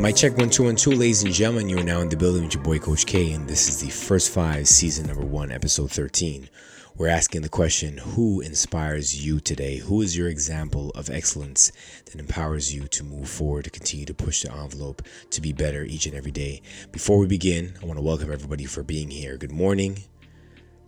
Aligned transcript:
My 0.00 0.10
check 0.10 0.36
one 0.38 0.50
two 0.50 0.64
one 0.64 0.74
two, 0.74 0.90
ladies 0.90 1.22
and 1.22 1.32
gentlemen. 1.32 1.68
You 1.68 1.78
are 1.78 1.84
now 1.84 2.00
in 2.00 2.08
the 2.08 2.16
building 2.16 2.42
with 2.42 2.54
your 2.54 2.64
boy 2.64 2.80
Coach 2.80 3.06
K, 3.06 3.30
and 3.30 3.48
this 3.48 3.68
is 3.68 3.80
the 3.80 3.90
first 3.90 4.32
five, 4.32 4.66
season 4.66 5.06
number 5.06 5.24
one, 5.24 5.52
episode 5.52 5.92
thirteen. 5.92 6.48
We're 6.96 7.06
asking 7.06 7.42
the 7.42 7.48
question 7.48 7.98
Who 7.98 8.40
inspires 8.40 9.24
you 9.24 9.38
today? 9.38 9.76
Who 9.76 10.02
is 10.02 10.16
your 10.16 10.26
example 10.28 10.90
of 10.96 11.10
excellence 11.10 11.70
that 12.06 12.18
empowers 12.18 12.74
you 12.74 12.88
to 12.88 13.04
move 13.04 13.28
forward, 13.28 13.66
to 13.66 13.70
continue 13.70 14.06
to 14.06 14.14
push 14.14 14.42
the 14.42 14.52
envelope, 14.52 15.02
to 15.30 15.40
be 15.40 15.52
better 15.52 15.84
each 15.84 16.06
and 16.06 16.14
every 16.16 16.32
day? 16.32 16.60
Before 16.90 17.18
we 17.18 17.28
begin, 17.28 17.74
I 17.80 17.86
want 17.86 17.98
to 17.98 18.04
welcome 18.04 18.32
everybody 18.32 18.64
for 18.64 18.82
being 18.82 19.10
here. 19.10 19.36
Good 19.36 19.52
morning, 19.52 20.02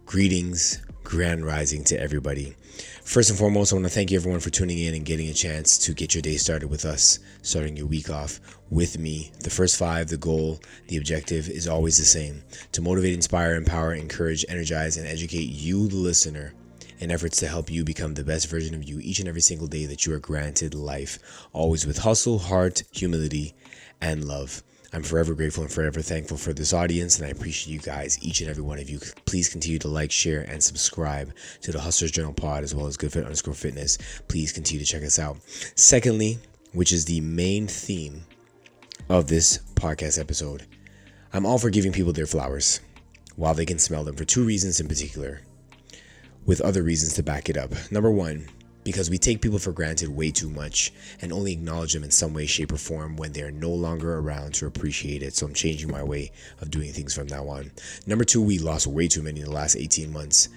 greetings, 0.07 0.83
grand 1.05 1.45
rising 1.45 1.85
to 1.85 2.01
everybody. 2.01 2.55
First 3.05 3.31
and 3.31 3.39
foremost, 3.39 3.73
I 3.73 3.77
want 3.77 3.87
to 3.87 3.93
thank 3.93 4.11
you 4.11 4.19
everyone 4.19 4.41
for 4.41 4.51
tuning 4.51 4.79
in 4.79 4.95
and 4.95 5.05
getting 5.05 5.29
a 5.29 5.35
chance 5.35 5.79
to 5.79 5.95
get 5.95 6.15
your 6.15 6.23
day 6.23 6.37
started 6.37 6.69
with 6.69 6.85
us, 6.85 7.19
starting 7.43 7.77
your 7.77 7.87
week 7.87 8.11
off 8.11 8.41
with 8.71 8.99
me. 8.99 9.33
The 9.41 9.51
first 9.51 9.79
five, 9.79 10.09
the 10.09 10.17
goal, 10.17 10.61
the 10.89 10.97
objective 10.97 11.49
is 11.49 11.69
always 11.69 11.99
the 11.99 12.05
same 12.05 12.43
to 12.73 12.83
motivate, 12.83 13.15
inspire, 13.15 13.55
empower, 13.55 13.95
encourage, 13.95 14.45
energize, 14.49 14.97
and 14.97 15.07
educate 15.07 15.49
you, 15.49 15.89
the 15.89 15.97
listener, 15.97 16.55
in 16.99 17.11
efforts 17.11 17.39
to 17.39 17.49
help 17.49 17.71
you 17.71 17.85
become 17.85 18.15
the 18.15 18.25
best 18.25 18.49
version 18.49 18.75
of 18.75 18.85
you 18.85 19.01
each 19.01 19.19
and 19.19 19.29
every 19.29 19.41
single 19.41 19.67
day 19.67 19.87
that 19.87 20.07
you 20.07 20.15
are 20.15 20.19
granted 20.19 20.75
life, 20.75 21.19
always 21.53 21.87
with 21.87 21.99
hustle, 21.99 22.39
heart, 22.39 22.83
humility, 22.93 23.55
and 24.01 24.25
love. 24.25 24.63
I'm 24.95 25.03
forever 25.03 25.35
grateful 25.35 25.63
and 25.63 25.73
forever 25.73 26.03
thankful 26.03 26.37
for 26.37 26.53
this 26.53 26.75
audience, 26.75 27.19
and 27.19 27.27
I 27.27 27.31
appreciate 27.31 27.73
you 27.73 27.81
guys, 27.81 28.19
each 28.21 28.43
and 28.43 28.51
every 28.51 28.63
one 28.63 28.79
of 28.79 28.91
you. 28.91 28.99
Please 29.25 29.49
continue 29.49 29.79
to 29.79 29.89
like, 29.89 30.11
share, 30.11 30.43
and 30.43 30.63
subscribe 30.63 31.33
to 31.63 31.73
the 31.73 31.81
Hustlers 31.81 32.11
Journal 32.11 32.35
Pod 32.35 32.63
as 32.63 32.75
well 32.75 32.87
as 32.87 32.99
Good 32.99 33.11
Fit 33.11 33.25
underscore 33.25 33.55
Fitness. 33.55 33.97
Please 34.29 34.53
continue 34.53 34.85
to 34.85 34.91
check 34.91 35.03
us 35.03 35.19
out. 35.19 35.39
Secondly, 35.77 36.39
which 36.73 36.93
is 36.93 37.07
the 37.07 37.23
main 37.23 37.67
theme 37.67 38.23
of 39.09 39.29
this 39.29 39.61
podcast 39.77 40.21
episode, 40.21 40.67
I'm 41.33 41.47
all 41.47 41.59
for 41.59 41.71
giving 41.71 41.93
people 41.93 42.13
their 42.13 42.27
flowers 42.27 42.81
while 43.37 43.55
they 43.55 43.65
can 43.65 43.79
smell 43.79 44.05
them 44.05 44.17
for 44.17 44.27
two 44.27 44.45
reasons 44.45 44.79
in 44.79 44.89
particular, 44.89 45.41
with 46.45 46.61
other 46.61 46.83
reasons 46.83 47.15
to 47.15 47.23
back 47.23 47.49
it 47.49 47.57
up. 47.57 47.73
Number 47.91 48.11
one, 48.11 48.47
because 48.85 49.11
we 49.11 49.19
take 49.19 49.41
people 49.41 49.59
for 49.59 49.73
granted 49.73 50.09
way 50.09 50.31
too 50.31 50.51
much 50.51 50.93
and 51.21 51.33
only 51.33 51.53
acknowledge 51.53 51.93
them 51.93 52.05
in 52.05 52.11
some 52.11 52.35
way, 52.35 52.47
shape, 52.47 52.73
or 52.73 52.77
form 52.77 53.17
when 53.17 53.33
they're 53.33 53.51
no 53.51 53.71
longer 53.71 54.19
around 54.19 54.55
to 54.55 54.67
appreciate 54.67 55.23
it. 55.23 55.35
So 55.35 55.47
I'm 55.47 55.55
changing 55.55 55.91
my 55.91 56.03
way 56.03 56.33
of 56.61 56.71
doing 56.71 56.93
things 56.93 57.15
from 57.15 57.29
now 57.29 57.49
on. 57.49 57.71
Number 58.07 58.25
two, 58.25 58.43
we 58.43 58.59
lost 58.59 58.87
way 58.87 59.09
too 59.09 59.23
many 59.23 59.41
in 59.41 59.47
the 59.47 59.53
last 59.53 59.77
18 59.77 60.13
months. 60.13 60.49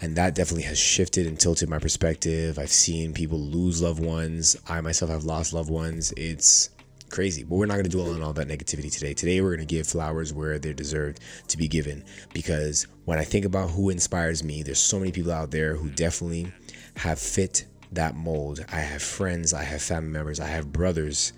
And 0.00 0.16
that 0.16 0.34
definitely 0.34 0.64
has 0.64 0.78
shifted 0.78 1.28
and 1.28 1.38
tilted 1.38 1.68
my 1.68 1.78
perspective. 1.78 2.58
I've 2.58 2.72
seen 2.72 3.14
people 3.14 3.38
lose 3.38 3.80
loved 3.80 4.02
ones. 4.04 4.56
I 4.68 4.80
myself 4.80 5.10
have 5.12 5.22
lost 5.22 5.52
loved 5.52 5.70
ones. 5.70 6.12
It's 6.16 6.70
crazy. 7.08 7.44
But 7.44 7.54
we're 7.54 7.66
not 7.66 7.74
going 7.74 7.84
to 7.84 7.90
dwell 7.90 8.12
on 8.12 8.20
all 8.20 8.32
that 8.32 8.48
negativity 8.48 8.90
today. 8.92 9.14
Today, 9.14 9.40
we're 9.40 9.54
going 9.54 9.66
to 9.66 9.74
give 9.74 9.86
flowers 9.86 10.32
where 10.32 10.58
they're 10.58 10.72
deserved 10.72 11.20
to 11.48 11.56
be 11.56 11.68
given. 11.68 12.02
Because 12.34 12.88
when 13.04 13.18
I 13.18 13.24
think 13.24 13.44
about 13.44 13.70
who 13.70 13.90
inspires 13.90 14.42
me, 14.42 14.64
there's 14.64 14.80
so 14.80 14.98
many 14.98 15.12
people 15.12 15.30
out 15.30 15.52
there 15.52 15.76
who 15.76 15.88
definitely 15.90 16.52
have 16.96 17.20
fit 17.20 17.66
that 17.92 18.16
mold. 18.16 18.64
I 18.70 18.80
have 18.80 19.02
friends, 19.02 19.52
I 19.52 19.62
have 19.62 19.82
family 19.82 20.10
members, 20.10 20.40
I 20.40 20.48
have 20.48 20.72
brothers. 20.72 21.32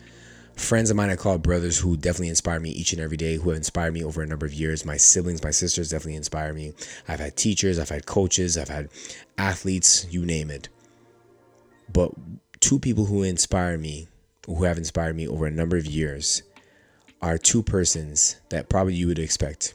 Friends 0.57 0.89
of 0.89 0.97
mine 0.97 1.11
I 1.11 1.17
call 1.17 1.39
brothers 1.39 1.79
who 1.79 1.97
definitely 1.97 2.29
inspire 2.29 2.61
me 2.61 2.71
each 2.71 2.93
and 2.93 3.03
every 3.03 3.17
day, 3.17 3.37
who 3.37 3.51
have 3.51 3.57
inspired 3.57 3.93
me 3.93 4.05
over 4.05 4.23
a 4.23 4.27
number 4.27 4.47
of 4.47 4.55
years. 4.55 4.85
My 4.85 4.97
siblings, 4.97 5.43
my 5.43 5.51
sisters 5.51 5.91
definitely 5.91 6.15
inspire 6.15 6.53
me. 6.53 6.73
I've 7.09 7.19
had 7.19 7.37
teachers, 7.37 7.79
I've 7.79 7.89
had 7.89 8.07
coaches, 8.07 8.57
I've 8.57 8.69
had 8.69 8.89
athletes, 9.37 10.07
you 10.11 10.25
name 10.25 10.51
it. 10.51 10.69
But 11.93 12.13
two 12.61 12.79
people 12.79 13.07
who 13.07 13.25
inspire 13.25 13.77
me, 13.77 14.07
who 14.47 14.63
have 14.65 14.79
inspired 14.79 15.17
me 15.17 15.27
over 15.27 15.47
a 15.47 15.51
number 15.51 15.77
of 15.77 15.87
years, 15.87 16.43
are 17.21 17.37
two 17.37 17.63
persons 17.63 18.41
that 18.51 18.69
probably 18.69 18.95
you 18.95 19.09
would 19.09 19.19
expect. 19.19 19.75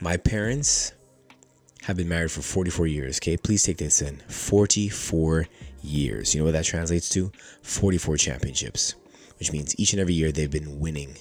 My 0.00 0.16
parents 0.16 0.92
have 1.86 1.96
been 1.96 2.08
married 2.08 2.32
for 2.32 2.42
44 2.42 2.88
years. 2.88 3.18
Okay, 3.18 3.36
please 3.36 3.62
take 3.62 3.76
this 3.76 4.02
in 4.02 4.16
44 4.26 5.46
years. 5.82 6.34
You 6.34 6.40
know 6.40 6.46
what 6.46 6.54
that 6.54 6.64
translates 6.64 7.08
to? 7.10 7.30
44 7.62 8.16
championships, 8.16 8.96
which 9.38 9.52
means 9.52 9.78
each 9.78 9.92
and 9.92 10.00
every 10.00 10.14
year 10.14 10.32
they've 10.32 10.50
been 10.50 10.80
winning. 10.80 11.16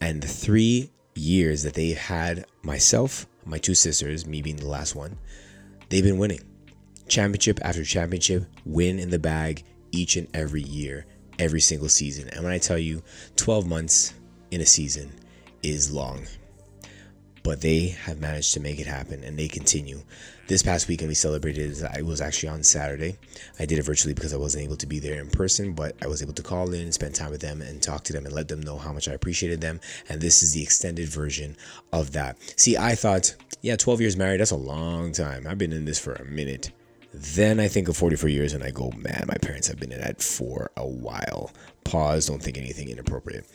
And 0.00 0.22
the 0.22 0.28
three 0.28 0.92
years 1.16 1.64
that 1.64 1.74
they've 1.74 1.98
had 1.98 2.46
myself, 2.62 3.26
my 3.44 3.58
two 3.58 3.74
sisters, 3.74 4.24
me 4.24 4.40
being 4.40 4.54
the 4.54 4.68
last 4.68 4.94
one, 4.94 5.18
they've 5.88 6.04
been 6.04 6.18
winning. 6.18 6.42
Championship 7.08 7.58
after 7.64 7.82
championship, 7.82 8.44
win 8.64 9.00
in 9.00 9.10
the 9.10 9.18
bag 9.18 9.64
each 9.90 10.14
and 10.14 10.28
every 10.32 10.62
year, 10.62 11.06
every 11.40 11.60
single 11.60 11.88
season. 11.88 12.28
And 12.28 12.44
when 12.44 12.52
I 12.52 12.58
tell 12.58 12.78
you 12.78 13.02
12 13.34 13.66
months 13.66 14.14
in 14.52 14.60
a 14.60 14.66
season 14.66 15.10
is 15.64 15.90
long 15.90 16.24
but 17.42 17.60
they 17.60 17.88
have 17.88 18.20
managed 18.20 18.54
to 18.54 18.60
make 18.60 18.78
it 18.78 18.86
happen 18.86 19.24
and 19.24 19.38
they 19.38 19.48
continue. 19.48 20.02
This 20.48 20.62
past 20.62 20.88
weekend 20.88 21.08
we 21.08 21.14
celebrated, 21.14 21.76
it 21.96 22.04
was 22.04 22.20
actually 22.20 22.50
on 22.50 22.62
Saturday. 22.62 23.16
I 23.58 23.64
did 23.64 23.78
it 23.78 23.84
virtually 23.84 24.12
because 24.12 24.34
I 24.34 24.36
wasn't 24.36 24.64
able 24.64 24.76
to 24.76 24.86
be 24.86 24.98
there 24.98 25.20
in 25.20 25.30
person, 25.30 25.72
but 25.72 25.96
I 26.02 26.08
was 26.08 26.22
able 26.22 26.34
to 26.34 26.42
call 26.42 26.72
in, 26.72 26.92
spend 26.92 27.14
time 27.14 27.30
with 27.30 27.40
them, 27.40 27.62
and 27.62 27.82
talk 27.82 28.04
to 28.04 28.12
them 28.12 28.26
and 28.26 28.34
let 28.34 28.48
them 28.48 28.60
know 28.60 28.76
how 28.76 28.92
much 28.92 29.08
I 29.08 29.12
appreciated 29.12 29.60
them. 29.60 29.80
And 30.08 30.20
this 30.20 30.42
is 30.42 30.52
the 30.52 30.62
extended 30.62 31.08
version 31.08 31.56
of 31.92 32.12
that. 32.12 32.36
See, 32.58 32.76
I 32.76 32.94
thought, 32.94 33.34
yeah, 33.62 33.76
12 33.76 34.00
years 34.00 34.16
married, 34.16 34.40
that's 34.40 34.50
a 34.50 34.56
long 34.56 35.12
time. 35.12 35.46
I've 35.46 35.58
been 35.58 35.72
in 35.72 35.84
this 35.84 35.98
for 35.98 36.14
a 36.14 36.24
minute. 36.24 36.70
Then 37.14 37.60
I 37.60 37.68
think 37.68 37.88
of 37.88 37.96
44 37.96 38.30
years 38.30 38.52
and 38.52 38.64
I 38.64 38.70
go, 38.70 38.90
man, 38.96 39.24
my 39.28 39.36
parents 39.40 39.68
have 39.68 39.78
been 39.78 39.92
in 39.92 40.00
that 40.00 40.22
for 40.22 40.70
a 40.76 40.86
while. 40.86 41.50
Pause, 41.84 42.26
don't 42.26 42.42
think 42.42 42.56
anything 42.56 42.88
inappropriate. 42.88 43.46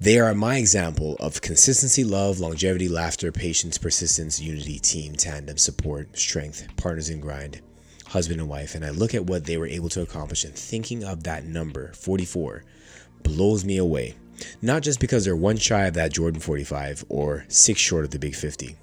They 0.00 0.20
are 0.20 0.32
my 0.32 0.58
example 0.58 1.16
of 1.18 1.40
consistency, 1.40 2.04
love, 2.04 2.38
longevity, 2.38 2.88
laughter, 2.88 3.32
patience, 3.32 3.78
persistence, 3.78 4.40
unity, 4.40 4.78
team, 4.78 5.14
tandem, 5.16 5.56
support, 5.56 6.16
strength, 6.16 6.68
partners 6.76 7.10
in 7.10 7.18
grind, 7.18 7.60
husband 8.06 8.38
and 8.38 8.48
wife. 8.48 8.76
And 8.76 8.84
I 8.84 8.90
look 8.90 9.12
at 9.12 9.26
what 9.26 9.44
they 9.44 9.56
were 9.56 9.66
able 9.66 9.88
to 9.88 10.02
accomplish 10.02 10.44
and 10.44 10.54
thinking 10.54 11.02
of 11.02 11.24
that 11.24 11.46
number, 11.46 11.92
44, 11.94 12.62
blows 13.24 13.64
me 13.64 13.76
away. 13.76 14.14
Not 14.62 14.84
just 14.84 15.00
because 15.00 15.24
they're 15.24 15.34
one 15.34 15.56
shy 15.56 15.86
of 15.86 15.94
that 15.94 16.12
Jordan 16.12 16.40
45 16.40 17.04
or 17.08 17.44
six 17.48 17.80
short 17.80 18.04
of 18.04 18.12
the 18.12 18.20
big 18.20 18.36
50, 18.36 18.76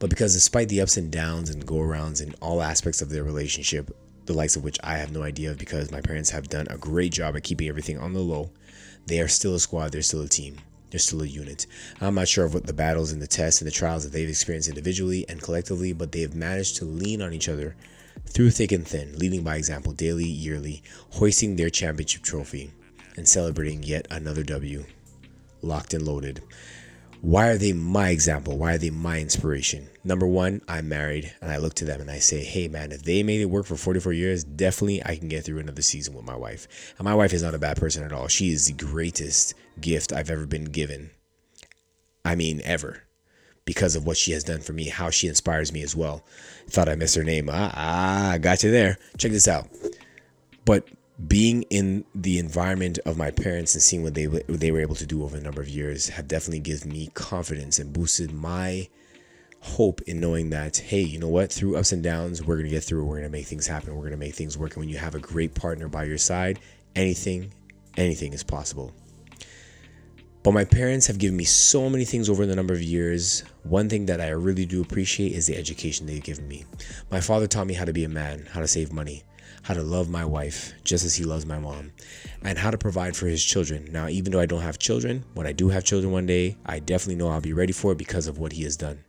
but 0.00 0.10
because 0.10 0.34
despite 0.34 0.68
the 0.68 0.80
ups 0.80 0.96
and 0.96 1.12
downs 1.12 1.50
and 1.50 1.64
go 1.64 1.76
arounds 1.76 2.20
in 2.20 2.34
all 2.40 2.62
aspects 2.62 3.00
of 3.00 3.10
their 3.10 3.22
relationship, 3.22 3.96
the 4.26 4.32
likes 4.32 4.56
of 4.56 4.64
which 4.64 4.80
I 4.82 4.98
have 4.98 5.12
no 5.12 5.22
idea 5.22 5.52
of 5.52 5.58
because 5.58 5.92
my 5.92 6.00
parents 6.00 6.30
have 6.30 6.48
done 6.48 6.66
a 6.68 6.78
great 6.78 7.12
job 7.12 7.36
at 7.36 7.44
keeping 7.44 7.68
everything 7.68 7.98
on 7.98 8.12
the 8.12 8.18
low 8.18 8.50
they 9.06 9.20
are 9.20 9.28
still 9.28 9.54
a 9.54 9.60
squad. 9.60 9.92
They're 9.92 10.02
still 10.02 10.22
a 10.22 10.28
team. 10.28 10.56
They're 10.90 10.98
still 10.98 11.22
a 11.22 11.26
unit. 11.26 11.66
I'm 12.00 12.14
not 12.14 12.28
sure 12.28 12.44
of 12.44 12.52
what 12.52 12.66
the 12.66 12.72
battles 12.74 13.12
and 13.12 13.22
the 13.22 13.26
tests 13.26 13.60
and 13.60 13.66
the 13.66 13.72
trials 13.72 14.04
that 14.04 14.12
they've 14.12 14.28
experienced 14.28 14.68
individually 14.68 15.24
and 15.28 15.40
collectively, 15.40 15.92
but 15.92 16.12
they 16.12 16.20
have 16.20 16.34
managed 16.34 16.76
to 16.76 16.84
lean 16.84 17.22
on 17.22 17.32
each 17.32 17.48
other 17.48 17.74
through 18.26 18.50
thick 18.50 18.72
and 18.72 18.86
thin, 18.86 19.18
leading 19.18 19.42
by 19.42 19.56
example 19.56 19.92
daily, 19.92 20.26
yearly, 20.26 20.82
hoisting 21.12 21.56
their 21.56 21.70
championship 21.70 22.22
trophy, 22.22 22.72
and 23.16 23.26
celebrating 23.26 23.82
yet 23.82 24.06
another 24.10 24.42
W. 24.42 24.84
Locked 25.62 25.94
and 25.94 26.04
loaded. 26.04 26.42
Why 27.22 27.50
are 27.50 27.56
they 27.56 27.72
my 27.72 28.08
example? 28.08 28.58
Why 28.58 28.74
are 28.74 28.78
they 28.78 28.90
my 28.90 29.20
inspiration? 29.20 29.88
Number 30.02 30.26
one, 30.26 30.60
I'm 30.66 30.88
married 30.88 31.32
and 31.40 31.52
I 31.52 31.58
look 31.58 31.74
to 31.74 31.84
them 31.84 32.00
and 32.00 32.10
I 32.10 32.18
say, 32.18 32.42
hey 32.42 32.66
man, 32.66 32.90
if 32.90 33.04
they 33.04 33.22
made 33.22 33.40
it 33.40 33.44
work 33.44 33.64
for 33.64 33.76
44 33.76 34.12
years, 34.12 34.42
definitely 34.42 35.04
I 35.06 35.14
can 35.14 35.28
get 35.28 35.44
through 35.44 35.60
another 35.60 35.82
season 35.82 36.14
with 36.14 36.24
my 36.24 36.34
wife. 36.34 36.66
And 36.98 37.04
my 37.04 37.14
wife 37.14 37.32
is 37.32 37.40
not 37.40 37.54
a 37.54 37.60
bad 37.60 37.76
person 37.76 38.02
at 38.02 38.12
all. 38.12 38.26
She 38.26 38.50
is 38.50 38.66
the 38.66 38.72
greatest 38.72 39.54
gift 39.80 40.12
I've 40.12 40.30
ever 40.30 40.46
been 40.46 40.64
given. 40.64 41.12
I 42.24 42.34
mean, 42.34 42.60
ever. 42.64 43.04
Because 43.64 43.94
of 43.94 44.04
what 44.04 44.16
she 44.16 44.32
has 44.32 44.42
done 44.42 44.60
for 44.60 44.72
me, 44.72 44.88
how 44.88 45.10
she 45.10 45.28
inspires 45.28 45.72
me 45.72 45.82
as 45.82 45.94
well. 45.94 46.24
Thought 46.70 46.88
I 46.88 46.96
missed 46.96 47.14
her 47.14 47.22
name. 47.22 47.48
Ah, 47.48 47.72
ah, 47.72 48.38
got 48.40 48.64
you 48.64 48.72
there. 48.72 48.98
Check 49.16 49.30
this 49.30 49.46
out. 49.46 49.68
But 50.64 50.88
being 51.28 51.62
in 51.64 52.04
the 52.14 52.38
environment 52.38 52.98
of 53.04 53.18
my 53.18 53.30
parents 53.30 53.74
and 53.74 53.82
seeing 53.82 54.02
what 54.02 54.14
they 54.14 54.26
what 54.26 54.46
they 54.48 54.70
were 54.70 54.80
able 54.80 54.94
to 54.94 55.06
do 55.06 55.22
over 55.22 55.36
a 55.36 55.40
number 55.40 55.60
of 55.60 55.68
years 55.68 56.08
have 56.08 56.26
definitely 56.26 56.60
given 56.60 56.90
me 56.90 57.10
confidence 57.14 57.78
and 57.78 57.92
boosted 57.92 58.32
my 58.32 58.88
hope 59.60 60.00
in 60.02 60.18
knowing 60.18 60.50
that 60.50 60.78
hey 60.78 61.00
you 61.00 61.18
know 61.18 61.28
what? 61.28 61.52
Through 61.52 61.76
ups 61.76 61.92
and 61.92 62.02
downs 62.02 62.42
we're 62.42 62.56
going 62.56 62.68
to 62.68 62.74
get 62.74 62.82
through 62.82 63.04
we're 63.04 63.18
going 63.18 63.30
to 63.30 63.36
make 63.38 63.46
things 63.46 63.66
happen. 63.66 63.94
We're 63.94 64.02
going 64.02 64.12
to 64.12 64.16
make 64.16 64.34
things 64.34 64.56
work. 64.56 64.72
And 64.72 64.80
when 64.80 64.88
you 64.88 64.98
have 64.98 65.14
a 65.14 65.20
great 65.20 65.54
partner 65.54 65.88
by 65.88 66.04
your 66.04 66.18
side 66.18 66.58
anything 66.96 67.52
anything 67.96 68.32
is 68.32 68.42
possible. 68.42 68.92
But 70.42 70.54
my 70.54 70.64
parents 70.64 71.06
have 71.06 71.18
given 71.18 71.36
me 71.36 71.44
so 71.44 71.88
many 71.88 72.04
things 72.04 72.28
over 72.28 72.46
the 72.46 72.56
number 72.56 72.74
of 72.74 72.82
years. 72.82 73.44
One 73.62 73.88
thing 73.88 74.06
that 74.06 74.20
I 74.20 74.30
really 74.30 74.66
do 74.66 74.82
appreciate 74.82 75.32
is 75.32 75.46
the 75.46 75.56
education 75.56 76.06
they've 76.06 76.22
given 76.22 76.48
me. 76.48 76.64
My 77.12 77.20
father 77.20 77.46
taught 77.46 77.68
me 77.68 77.74
how 77.74 77.84
to 77.84 77.92
be 77.92 78.02
a 78.02 78.08
man, 78.08 78.48
how 78.50 78.58
to 78.58 78.66
save 78.66 78.92
money, 78.92 79.22
how 79.62 79.74
to 79.74 79.82
love 79.82 80.08
my 80.08 80.24
wife 80.24 80.72
just 80.84 81.04
as 81.04 81.14
he 81.14 81.24
loves 81.24 81.46
my 81.46 81.58
mom, 81.58 81.92
and 82.42 82.58
how 82.58 82.70
to 82.70 82.78
provide 82.78 83.16
for 83.16 83.26
his 83.26 83.44
children. 83.44 83.88
Now, 83.90 84.08
even 84.08 84.32
though 84.32 84.40
I 84.40 84.46
don't 84.46 84.62
have 84.62 84.78
children, 84.78 85.24
when 85.34 85.46
I 85.46 85.52
do 85.52 85.68
have 85.68 85.84
children 85.84 86.12
one 86.12 86.26
day, 86.26 86.56
I 86.66 86.78
definitely 86.78 87.16
know 87.16 87.28
I'll 87.28 87.40
be 87.40 87.52
ready 87.52 87.72
for 87.72 87.92
it 87.92 87.98
because 87.98 88.26
of 88.26 88.38
what 88.38 88.52
he 88.52 88.64
has 88.64 88.76
done. 88.76 89.04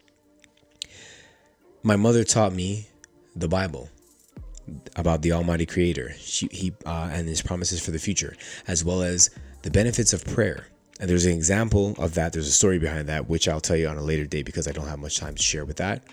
My 1.81 1.95
mother 1.95 2.23
taught 2.23 2.53
me 2.53 2.87
the 3.35 3.47
Bible. 3.47 3.89
about 4.95 5.21
the 5.21 5.31
Almighty 5.33 5.65
Creator 5.65 6.13
she, 6.17 6.47
he, 6.51 6.73
uh, 6.85 7.09
and 7.11 7.27
His 7.27 7.41
promises 7.41 7.83
for 7.83 7.91
the 7.91 7.99
future, 7.99 8.35
as 8.67 8.83
well 8.83 9.01
as 9.01 9.29
the 9.63 9.71
benefits 9.71 10.13
of 10.13 10.23
prayer. 10.25 10.67
And 10.99 11.09
there's 11.09 11.25
an 11.25 11.33
example 11.33 11.95
of 11.97 12.13
that. 12.13 12.33
There's 12.33 12.47
a 12.47 12.51
story 12.51 12.79
behind 12.79 13.09
that, 13.09 13.27
which 13.27 13.47
I'll 13.47 13.59
tell 13.59 13.75
you 13.75 13.87
on 13.87 13.97
a 13.97 14.01
later 14.01 14.25
date 14.25 14.45
because 14.45 14.67
I 14.67 14.71
don't 14.71 14.87
have 14.87 14.99
much 14.99 15.17
time 15.17 15.35
to 15.35 15.43
share 15.43 15.65
with 15.65 15.77
that. 15.77 16.03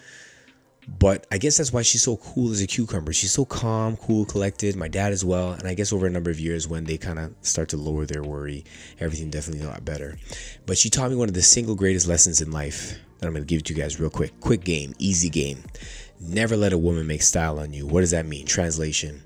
But 0.98 1.26
I 1.30 1.38
guess 1.38 1.56
that's 1.56 1.72
why 1.72 1.82
she's 1.82 2.02
so 2.02 2.16
cool 2.16 2.50
as 2.50 2.60
a 2.60 2.66
cucumber. 2.66 3.12
She's 3.12 3.32
so 3.32 3.44
calm, 3.44 3.96
cool, 3.96 4.24
collected. 4.24 4.76
My 4.76 4.88
dad 4.88 5.12
as 5.12 5.24
well. 5.24 5.52
And 5.52 5.66
I 5.66 5.74
guess 5.74 5.92
over 5.92 6.06
a 6.06 6.10
number 6.10 6.30
of 6.30 6.40
years, 6.40 6.66
when 6.66 6.84
they 6.84 6.98
kind 6.98 7.18
of 7.18 7.34
start 7.42 7.68
to 7.70 7.76
lower 7.76 8.06
their 8.06 8.22
worry, 8.22 8.64
everything 8.98 9.30
definitely 9.30 9.64
a 9.64 9.68
lot 9.68 9.84
better. 9.84 10.18
But 10.66 10.78
she 10.78 10.90
taught 10.90 11.10
me 11.10 11.16
one 11.16 11.28
of 11.28 11.34
the 11.34 11.42
single 11.42 11.74
greatest 11.74 12.08
lessons 12.08 12.40
in 12.40 12.50
life 12.50 12.98
that 13.18 13.26
I'm 13.26 13.32
going 13.32 13.46
to 13.46 13.54
give 13.54 13.62
to 13.64 13.74
you 13.74 13.80
guys 13.80 14.00
real 14.00 14.10
quick. 14.10 14.38
Quick 14.40 14.64
game, 14.64 14.94
easy 14.98 15.30
game. 15.30 15.62
Never 16.20 16.56
let 16.56 16.72
a 16.72 16.78
woman 16.78 17.06
make 17.06 17.22
style 17.22 17.58
on 17.60 17.72
you. 17.72 17.86
What 17.86 18.00
does 18.00 18.10
that 18.10 18.26
mean? 18.26 18.46
Translation: 18.46 19.22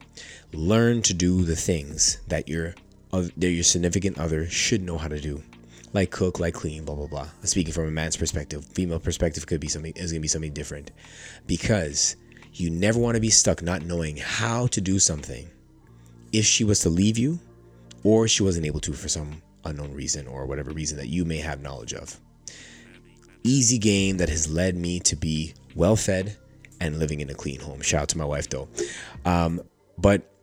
Learn 0.52 1.02
to 1.02 1.14
do 1.14 1.42
the 1.42 1.56
things 1.56 2.18
that 2.28 2.48
your 2.48 2.74
that 3.10 3.50
your 3.50 3.64
significant 3.64 4.18
other 4.18 4.48
should 4.48 4.82
know 4.82 4.98
how 4.98 5.08
to 5.08 5.20
do 5.20 5.42
like 5.94 6.10
cook, 6.10 6.38
like 6.38 6.52
clean, 6.52 6.84
blah 6.84 6.94
blah 6.94 7.06
blah. 7.06 7.28
Speaking 7.44 7.72
from 7.72 7.86
a 7.88 7.90
man's 7.90 8.16
perspective, 8.16 8.64
female 8.66 9.00
perspective 9.00 9.46
could 9.46 9.60
be 9.60 9.68
something 9.68 9.94
is 9.96 10.12
gonna 10.12 10.20
be 10.20 10.28
something 10.28 10.52
different, 10.52 10.90
because 11.46 12.16
you 12.52 12.70
never 12.70 12.98
want 12.98 13.14
to 13.14 13.20
be 13.20 13.30
stuck 13.30 13.62
not 13.62 13.82
knowing 13.82 14.16
how 14.16 14.66
to 14.68 14.80
do 14.80 14.98
something. 14.98 15.48
If 16.32 16.44
she 16.44 16.64
was 16.64 16.80
to 16.80 16.88
leave 16.90 17.16
you, 17.16 17.38
or 18.02 18.28
she 18.28 18.42
wasn't 18.42 18.66
able 18.66 18.80
to 18.80 18.92
for 18.92 19.08
some 19.08 19.40
unknown 19.64 19.92
reason 19.94 20.26
or 20.26 20.46
whatever 20.46 20.70
reason 20.72 20.98
that 20.98 21.08
you 21.08 21.24
may 21.24 21.38
have 21.38 21.62
knowledge 21.62 21.94
of. 21.94 22.20
Easy 23.44 23.78
game 23.78 24.18
that 24.18 24.28
has 24.28 24.52
led 24.52 24.76
me 24.76 25.00
to 25.00 25.16
be 25.16 25.54
well 25.74 25.96
fed 25.96 26.36
and 26.80 26.98
living 26.98 27.20
in 27.20 27.30
a 27.30 27.34
clean 27.34 27.60
home. 27.60 27.80
Shout 27.80 28.02
out 28.02 28.08
to 28.10 28.18
my 28.18 28.24
wife 28.24 28.48
though. 28.48 28.68
Um, 29.24 29.62
but 29.96 30.33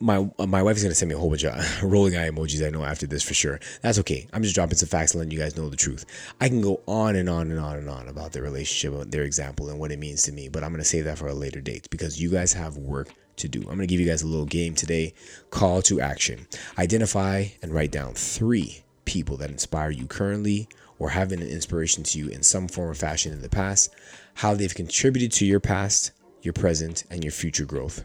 my 0.00 0.28
my 0.38 0.62
wife 0.62 0.76
is 0.76 0.82
gonna 0.82 0.94
send 0.94 1.08
me 1.08 1.14
a 1.14 1.18
whole 1.18 1.30
bunch 1.30 1.44
of 1.44 1.82
rolling 1.82 2.16
eye 2.16 2.30
emojis. 2.30 2.64
I 2.64 2.70
know 2.70 2.84
after 2.84 3.06
this 3.06 3.22
for 3.22 3.34
sure. 3.34 3.58
That's 3.82 3.98
okay. 4.00 4.28
I'm 4.32 4.42
just 4.42 4.54
dropping 4.54 4.78
some 4.78 4.88
facts 4.88 5.12
and 5.12 5.20
letting 5.20 5.32
you 5.32 5.38
guys 5.38 5.56
know 5.56 5.68
the 5.68 5.76
truth. 5.76 6.04
I 6.40 6.48
can 6.48 6.60
go 6.60 6.80
on 6.86 7.16
and 7.16 7.28
on 7.28 7.50
and 7.50 7.58
on 7.58 7.76
and 7.76 7.88
on 7.88 8.08
about 8.08 8.32
their 8.32 8.42
relationship, 8.42 9.10
their 9.10 9.24
example, 9.24 9.68
and 9.68 9.78
what 9.78 9.90
it 9.90 9.98
means 9.98 10.22
to 10.24 10.32
me. 10.32 10.48
But 10.48 10.62
I'm 10.62 10.70
gonna 10.70 10.84
save 10.84 11.04
that 11.04 11.18
for 11.18 11.28
a 11.28 11.34
later 11.34 11.60
date 11.60 11.88
because 11.90 12.20
you 12.20 12.30
guys 12.30 12.52
have 12.52 12.76
work 12.76 13.12
to 13.36 13.48
do. 13.48 13.60
I'm 13.62 13.76
gonna 13.76 13.86
give 13.86 14.00
you 14.00 14.06
guys 14.06 14.22
a 14.22 14.28
little 14.28 14.46
game 14.46 14.74
today. 14.74 15.14
Call 15.50 15.82
to 15.82 16.00
action. 16.00 16.46
Identify 16.78 17.46
and 17.62 17.72
write 17.72 17.90
down 17.90 18.14
three 18.14 18.82
people 19.04 19.36
that 19.38 19.50
inspire 19.50 19.90
you 19.90 20.06
currently 20.06 20.68
or 20.98 21.10
have 21.10 21.28
been 21.30 21.42
an 21.42 21.48
inspiration 21.48 22.02
to 22.04 22.18
you 22.18 22.28
in 22.28 22.42
some 22.42 22.68
form 22.68 22.90
or 22.90 22.94
fashion 22.94 23.32
in 23.32 23.42
the 23.42 23.48
past. 23.48 23.94
How 24.34 24.54
they've 24.54 24.74
contributed 24.74 25.32
to 25.32 25.46
your 25.46 25.60
past, 25.60 26.12
your 26.42 26.52
present, 26.52 27.04
and 27.10 27.24
your 27.24 27.32
future 27.32 27.64
growth. 27.64 28.04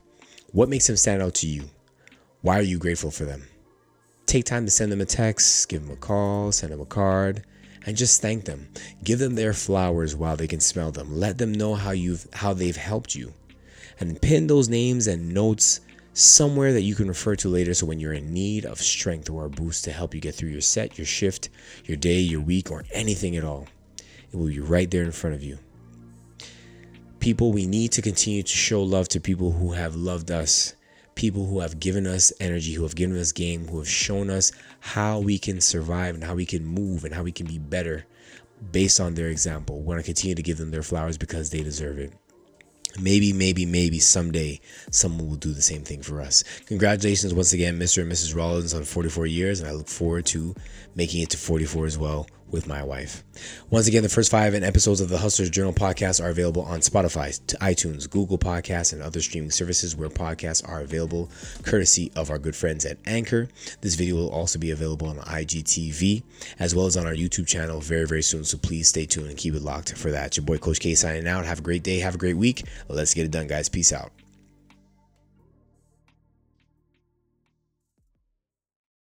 What 0.51 0.69
makes 0.69 0.87
them 0.87 0.97
stand 0.97 1.21
out 1.21 1.33
to 1.35 1.47
you? 1.47 1.69
Why 2.43 2.59
are 2.59 2.63
you 2.63 2.77
grateful 2.77 3.09
for 3.09 3.23
them? 3.23 3.47
Take 4.25 4.43
time 4.43 4.65
to 4.65 4.71
send 4.71 4.91
them 4.91 4.99
a 4.99 5.05
text, 5.05 5.69
give 5.69 5.81
them 5.81 5.93
a 5.93 5.95
call, 5.95 6.51
send 6.51 6.73
them 6.73 6.81
a 6.81 6.85
card, 6.85 7.45
and 7.85 7.95
just 7.95 8.21
thank 8.21 8.43
them. 8.43 8.67
Give 9.01 9.17
them 9.17 9.35
their 9.35 9.53
flowers 9.53 10.13
while 10.13 10.35
they 10.35 10.49
can 10.49 10.59
smell 10.59 10.91
them. 10.91 11.17
Let 11.17 11.37
them 11.37 11.53
know 11.53 11.73
how 11.73 11.91
you've 11.91 12.27
how 12.33 12.53
they've 12.53 12.75
helped 12.75 13.15
you. 13.15 13.31
And 13.97 14.21
pin 14.21 14.47
those 14.47 14.67
names 14.67 15.07
and 15.07 15.33
notes 15.33 15.79
somewhere 16.11 16.73
that 16.73 16.81
you 16.81 16.95
can 16.95 17.07
refer 17.07 17.37
to 17.37 17.47
later 17.47 17.73
so 17.73 17.85
when 17.85 18.01
you're 18.01 18.11
in 18.11 18.33
need 18.33 18.65
of 18.65 18.81
strength 18.81 19.29
or 19.29 19.45
a 19.45 19.49
boost 19.49 19.85
to 19.85 19.93
help 19.93 20.13
you 20.13 20.19
get 20.19 20.35
through 20.35 20.49
your 20.49 20.59
set, 20.59 20.97
your 20.97 21.05
shift, 21.05 21.47
your 21.85 21.95
day, 21.95 22.19
your 22.19 22.41
week, 22.41 22.69
or 22.69 22.83
anything 22.91 23.37
at 23.37 23.45
all. 23.45 23.67
It 24.33 24.35
will 24.35 24.47
be 24.47 24.59
right 24.59 24.91
there 24.91 25.03
in 25.03 25.13
front 25.13 25.37
of 25.37 25.43
you. 25.43 25.59
People, 27.21 27.53
we 27.53 27.65
need 27.65 27.93
to 27.93 28.01
continue 28.01 28.43
to 28.43 28.49
show 28.49 28.83
love 28.83 29.07
to 29.09 29.21
people 29.21 29.53
who 29.53 29.71
have 29.71 29.95
loved 29.95 30.29
us 30.29 30.75
people 31.15 31.45
who 31.45 31.59
have 31.59 31.79
given 31.79 32.07
us 32.07 32.33
energy, 32.39 32.73
who 32.73 32.83
have 32.83 32.95
given 32.95 33.17
us 33.17 33.31
game, 33.31 33.67
who 33.67 33.77
have 33.79 33.89
shown 33.89 34.29
us 34.29 34.51
how 34.79 35.19
we 35.19 35.37
can 35.37 35.61
survive 35.61 36.15
and 36.15 36.23
how 36.23 36.35
we 36.35 36.45
can 36.45 36.65
move 36.65 37.03
and 37.03 37.13
how 37.13 37.23
we 37.23 37.31
can 37.31 37.45
be 37.45 37.59
better 37.59 38.05
based 38.71 38.99
on 38.99 39.15
their 39.15 39.29
example. 39.29 39.79
We 39.79 39.85
want 39.85 39.99
to 39.99 40.05
continue 40.05 40.35
to 40.35 40.43
give 40.43 40.57
them 40.57 40.71
their 40.71 40.83
flowers 40.83 41.17
because 41.17 41.49
they 41.49 41.63
deserve 41.63 41.99
it. 41.99 42.13
Maybe, 42.99 43.33
maybe, 43.33 43.65
maybe 43.65 43.97
someday 43.99 44.59
someone 44.91 45.27
will 45.27 45.35
do 45.35 45.51
the 45.51 45.63
same 45.63 45.81
thing 45.81 46.03
for 46.03 46.21
us. 46.21 46.43
Congratulations 46.67 47.33
once 47.33 47.51
again, 47.51 47.79
Mr. 47.79 48.03
and 48.03 48.11
Mrs. 48.11 48.35
Rollins, 48.35 48.73
on 48.75 48.83
44 48.83 49.25
years, 49.25 49.59
and 49.59 49.67
I 49.67 49.71
look 49.71 49.87
forward 49.87 50.27
to 50.27 50.53
making 50.95 51.23
it 51.23 51.31
to 51.31 51.37
44 51.37 51.85
as 51.87 51.97
well 51.97 52.27
with 52.53 52.67
my 52.67 52.83
wife. 52.83 53.23
Once 53.69 53.87
again, 53.87 54.03
the 54.03 54.09
first 54.09 54.31
five 54.31 54.53
and 54.53 54.63
episodes 54.63 55.01
of 55.01 55.09
the 55.09 55.17
Hustlers 55.17 55.49
Journal 55.49 55.73
podcast 55.73 56.23
are 56.23 56.29
available 56.29 56.61
on 56.61 56.79
Spotify, 56.79 57.37
iTunes, 57.57 58.09
Google 58.09 58.37
Podcasts, 58.37 58.93
and 58.93 59.01
other 59.01 59.19
streaming 59.19 59.51
services 59.51 59.95
where 59.95 60.07
podcasts 60.07 60.65
are 60.67 60.81
available, 60.81 61.29
courtesy 61.63 62.11
of 62.15 62.29
our 62.29 62.37
good 62.37 62.55
friends 62.55 62.85
at 62.85 62.97
Anchor. 63.05 63.49
This 63.81 63.95
video 63.95 64.15
will 64.15 64.29
also 64.29 64.59
be 64.59 64.71
available 64.71 65.07
on 65.07 65.17
IGTV 65.17 66.23
as 66.59 66.75
well 66.75 66.85
as 66.85 66.95
on 66.95 67.07
our 67.07 67.13
YouTube 67.13 67.47
channel 67.47 67.81
very, 67.81 68.05
very 68.05 68.23
soon. 68.23 68.43
So 68.43 68.57
please 68.57 68.87
stay 68.87 69.05
tuned 69.05 69.27
and 69.27 69.37
keep 69.37 69.55
it 69.55 69.61
locked 69.63 69.97
for 69.97 70.11
that. 70.11 70.37
Your 70.37 70.45
boy 70.45 70.59
Coach 70.59 70.79
K 70.79 70.95
signing 70.95 71.27
out. 71.27 71.45
Have 71.45 71.59
a 71.59 71.63
great 71.63 71.83
day. 71.83 71.99
Have 71.99 72.15
a 72.15 72.19
great 72.19 72.37
week. 72.37 72.63
Let's 72.87 73.13
get 73.13 73.25
it 73.25 73.31
done, 73.31 73.47
guys. 73.47 73.67
Peace 73.67 73.91
out. 73.91 74.11